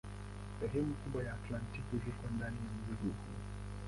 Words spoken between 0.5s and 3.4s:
Sehemu kubwa ya Antaktiki ziko ndani ya mzingo huu.